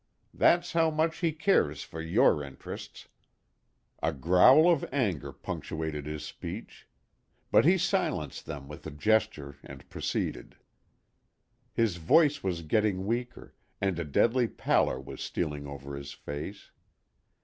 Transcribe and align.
That's 0.33 0.73
how 0.73 0.89
much 0.89 1.19
he 1.19 1.31
cares 1.31 1.83
for 1.83 2.01
your 2.01 2.41
interests." 2.43 3.07
A 4.01 4.11
growl 4.11 4.67
of 4.67 4.83
anger 4.91 5.31
punctuated 5.31 6.07
his 6.07 6.25
speech. 6.25 6.87
But 7.51 7.65
he 7.65 7.77
silenced 7.77 8.47
them 8.47 8.67
with 8.67 8.87
a 8.87 8.89
gesture 8.89 9.57
and 9.61 9.87
proceeded. 9.91 10.55
His 11.71 11.97
voice 11.97 12.41
was 12.41 12.63
getting 12.63 13.05
weaker, 13.05 13.53
and 13.79 13.99
a 13.99 14.03
deadly 14.03 14.47
pallor 14.47 14.99
was 14.99 15.21
stealing 15.21 15.67
over 15.67 15.95
his 15.95 16.13
face. 16.13 16.71